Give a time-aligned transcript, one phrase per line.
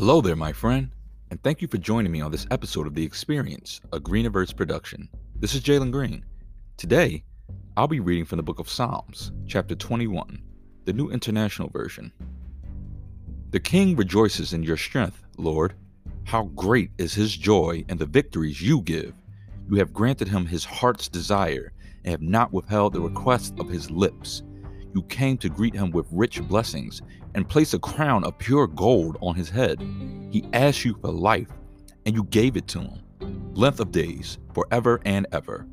[0.00, 0.90] Hello there, my friend,
[1.30, 5.10] and thank you for joining me on this episode of The Experience, a Greeniverse production.
[5.36, 6.24] This is Jalen Green.
[6.78, 7.22] Today,
[7.76, 10.42] I'll be reading from the book of Psalms, chapter 21,
[10.86, 12.10] the New International Version.
[13.50, 15.74] The king rejoices in your strength, Lord.
[16.24, 19.12] How great is his joy in the victories you give.
[19.68, 21.74] You have granted him his heart's desire
[22.06, 24.44] and have not withheld the request of his lips.
[24.94, 27.02] You came to greet him with rich blessings
[27.34, 29.80] and place a crown of pure gold on his head.
[30.30, 31.48] He asked you for life,
[32.06, 33.00] and you gave it to him,
[33.54, 35.66] length of days, forever and ever.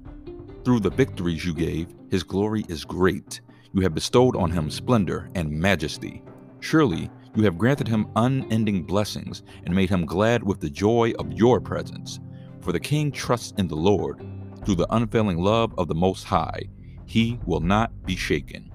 [0.64, 3.42] Through the victories you gave, his glory is great.
[3.74, 6.22] You have bestowed on him splendor and majesty.
[6.60, 11.32] Surely you have granted him unending blessings and made him glad with the joy of
[11.34, 12.20] your presence.
[12.62, 14.26] For the king trusts in the Lord.
[14.66, 16.64] Through the unfailing love of the Most High,
[17.06, 18.67] he will not be shaken.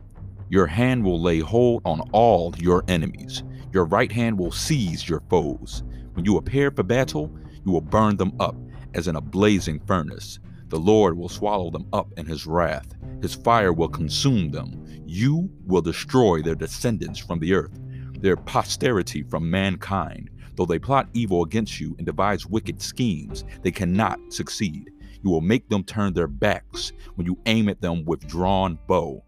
[0.53, 3.43] Your hand will lay hold on all your enemies.
[3.73, 5.83] Your right hand will seize your foes.
[6.13, 8.55] When you appear for battle, you will burn them up
[8.93, 10.41] as in a blazing furnace.
[10.69, 12.87] The Lord will swallow them up in his wrath.
[13.23, 14.85] His fire will consume them.
[15.07, 17.81] You will destroy their descendants from the earth,
[18.21, 20.29] their posterity from mankind.
[20.57, 24.91] Though they plot evil against you and devise wicked schemes, they cannot succeed.
[25.23, 29.25] You will make them turn their backs when you aim at them with drawn bow.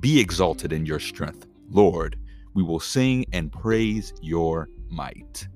[0.00, 2.18] Be exalted in your strength, Lord.
[2.54, 5.48] We will sing and praise your might.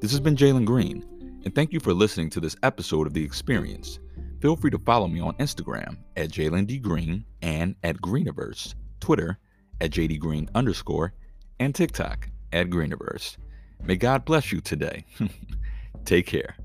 [0.00, 1.04] This has been Jalen Green,
[1.44, 3.98] and thank you for listening to this episode of The Experience.
[4.40, 6.78] Feel free to follow me on Instagram at Jalen D.
[6.78, 9.38] Green and at Greeniverse, Twitter
[9.80, 11.14] at JD Green underscore,
[11.60, 13.36] and TikTok at Greeniverse.
[13.82, 15.06] May God bless you today.
[16.04, 16.56] Take care.